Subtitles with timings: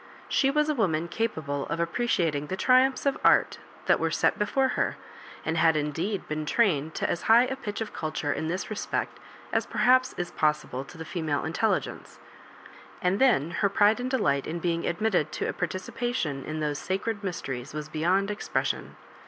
[0.27, 4.39] She was a woman capable of ap preciating the triumphs of art that were set
[4.39, 4.97] be fore her;
[5.45, 9.19] and bad indeed been trained to as high a pitch of culture in this respect
[9.53, 12.17] as perhaps is possible to the female intelligence;
[12.99, 16.79] and then her pride and delight in being admitted to a partici pation in those
[16.79, 18.95] sacred mysteries was beyond ex pression.